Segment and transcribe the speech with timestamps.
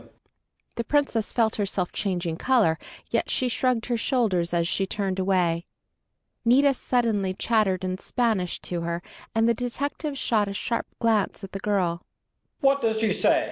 [0.77, 2.79] _"]The Princess felt herself changing color,
[3.11, 5.67] yet she shrugged her shoulders as she turned away.
[6.43, 9.03] Nita suddenly chattered in Spanish to her,
[9.35, 12.01] and the detective shot a sharp glance at the girl.